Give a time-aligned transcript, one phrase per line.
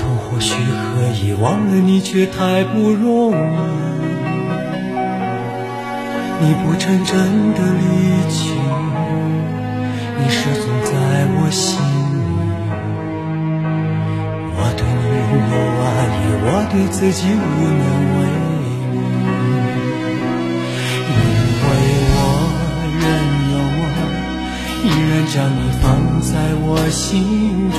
[0.00, 3.34] 忘了痛或许可以，忘了你却太不容易。
[6.42, 7.82] 你不曾真的离
[8.30, 8.54] 去，
[10.18, 10.90] 你始终在
[11.36, 12.18] 我心里。
[14.56, 14.98] 我对你
[15.50, 15.54] 有
[15.84, 15.86] 爱
[16.16, 17.36] 意，我对自己无
[17.80, 17.84] 能
[18.16, 18.64] 为力。
[21.10, 21.12] 因
[21.62, 21.68] 为
[22.16, 22.18] 我
[23.00, 23.02] 仍
[23.52, 23.82] 有我，
[24.82, 25.84] 依然将你放
[26.22, 27.78] 在我心中。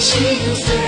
[0.00, 0.87] 心碎，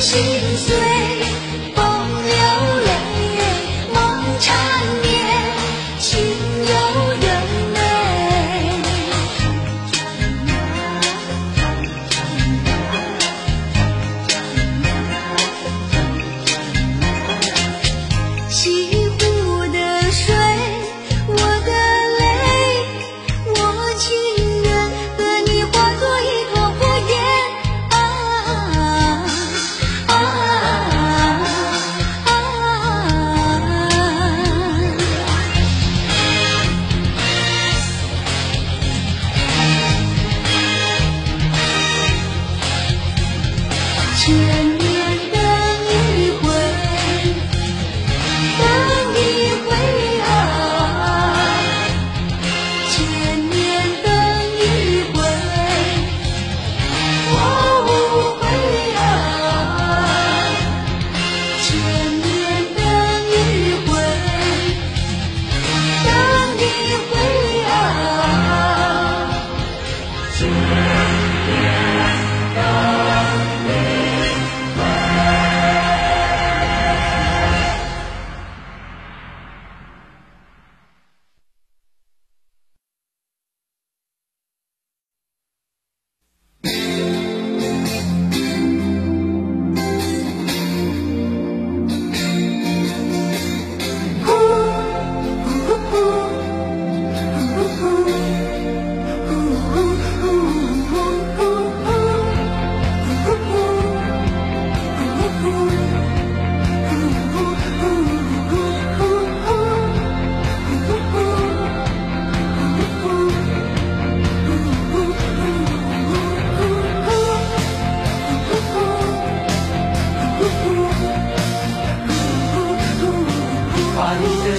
[0.00, 0.89] 心碎，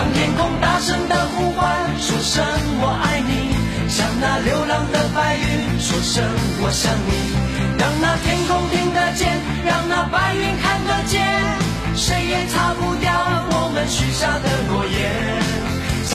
[0.00, 2.42] 向天空大声的呼唤说声
[2.80, 3.54] 我爱你。
[3.86, 6.24] 向那流浪的白云说声
[6.62, 7.36] 我想你。
[7.78, 9.28] 让那天空听得见
[9.62, 11.20] 让那白云看得见。
[11.94, 13.12] 谁也擦不掉
[13.50, 15.69] 我们许下的诺言。